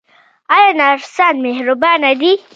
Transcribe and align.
آیا 0.55 0.71
نرسان 0.79 1.35
مهربان 1.45 2.01
دي؟ 2.21 2.31